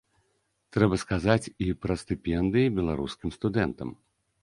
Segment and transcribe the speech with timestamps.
[0.77, 3.89] Трэба сказаць і пра стыпендыі беларускім студэнтам.